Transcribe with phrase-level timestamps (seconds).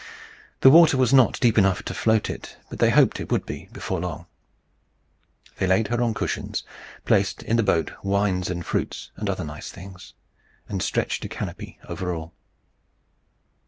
[0.61, 3.69] The water was not deep enough to float it, but they hoped it would be,
[3.71, 4.25] before long.
[5.59, 6.63] They laid her on cushions,
[7.05, 10.15] placed in the boat wines and fruits and other nice things,
[10.67, 12.33] and stretched a canopy over all.